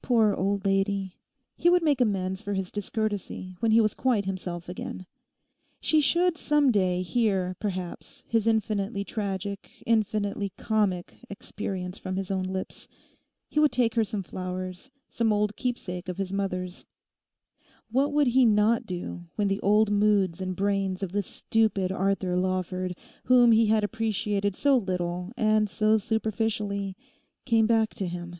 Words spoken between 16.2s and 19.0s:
mother's. What would he not